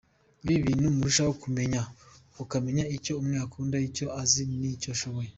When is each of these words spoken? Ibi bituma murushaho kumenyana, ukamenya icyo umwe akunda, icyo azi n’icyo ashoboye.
Ibi 0.45 0.55
bituma 0.63 0.89
murushaho 0.97 1.31
kumenyana, 1.41 1.91
ukamenya 2.43 2.83
icyo 2.95 3.13
umwe 3.21 3.35
akunda, 3.45 3.75
icyo 3.87 4.05
azi 4.21 4.43
n’icyo 4.59 4.89
ashoboye. 4.95 5.29